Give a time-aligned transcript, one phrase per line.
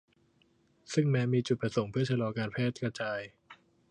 [0.93, 3.19] ซึ่งแม้มีจุดประสงค์เพื่อชะลอการแพร่กระจาย